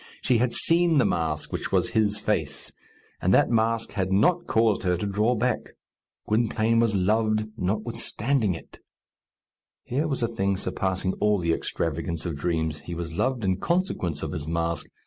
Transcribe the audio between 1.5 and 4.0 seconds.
which was his face; and that mask